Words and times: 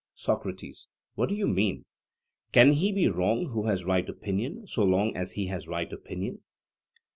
SOCRATES: 0.15 0.87
What 1.13 1.29
do 1.29 1.35
you 1.35 1.47
mean? 1.47 1.85
Can 2.51 2.71
he 2.71 2.91
be 2.91 3.07
wrong 3.07 3.49
who 3.49 3.67
has 3.67 3.85
right 3.85 4.09
opinion, 4.09 4.65
so 4.65 4.83
long 4.83 5.15
as 5.15 5.33
he 5.33 5.45
has 5.45 5.67
right 5.67 5.93
opinion? 5.93 6.41